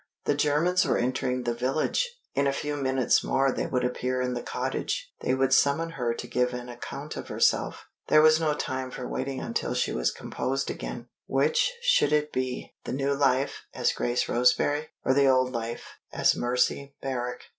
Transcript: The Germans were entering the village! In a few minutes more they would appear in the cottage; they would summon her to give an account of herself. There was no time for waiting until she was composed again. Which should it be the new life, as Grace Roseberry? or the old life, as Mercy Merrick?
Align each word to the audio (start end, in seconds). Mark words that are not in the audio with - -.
The 0.25 0.33
Germans 0.33 0.83
were 0.83 0.97
entering 0.97 1.43
the 1.43 1.53
village! 1.53 2.09
In 2.33 2.47
a 2.47 2.51
few 2.53 2.75
minutes 2.75 3.23
more 3.23 3.51
they 3.51 3.67
would 3.67 3.83
appear 3.83 4.19
in 4.19 4.33
the 4.33 4.41
cottage; 4.41 5.11
they 5.19 5.35
would 5.35 5.53
summon 5.53 5.91
her 5.91 6.15
to 6.15 6.27
give 6.27 6.55
an 6.55 6.69
account 6.69 7.15
of 7.15 7.27
herself. 7.27 7.85
There 8.07 8.23
was 8.23 8.39
no 8.39 8.55
time 8.55 8.89
for 8.89 9.07
waiting 9.07 9.39
until 9.39 9.75
she 9.75 9.91
was 9.91 10.09
composed 10.09 10.71
again. 10.71 11.09
Which 11.27 11.71
should 11.83 12.13
it 12.13 12.33
be 12.33 12.73
the 12.83 12.93
new 12.93 13.13
life, 13.13 13.61
as 13.75 13.93
Grace 13.93 14.27
Roseberry? 14.27 14.87
or 15.05 15.13
the 15.13 15.27
old 15.27 15.51
life, 15.53 15.89
as 16.11 16.35
Mercy 16.35 16.95
Merrick? 17.03 17.41